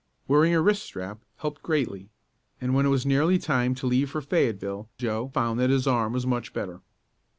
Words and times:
Wearing 0.27 0.51
a 0.55 0.61
wrist 0.63 0.81
strap 0.81 1.19
helped 1.35 1.61
greatly, 1.61 2.09
and 2.59 2.73
when 2.73 2.87
it 2.87 2.89
was 2.89 3.05
nearly 3.05 3.37
time 3.37 3.75
to 3.75 3.85
leave 3.85 4.09
for 4.09 4.19
Fayetteville 4.19 4.89
Joe 4.97 5.27
found 5.27 5.59
that 5.59 5.69
his 5.69 5.85
arm 5.85 6.13
was 6.13 6.25
much 6.25 6.53
better. 6.53 6.81